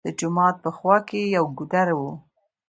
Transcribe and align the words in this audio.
د 0.05 0.07
جومات 0.19 0.55
په 0.63 0.69
خوا 0.77 0.97
کښې 1.07 1.21
يو 1.35 1.45
ګودر 1.57 1.87
وو 1.97 2.11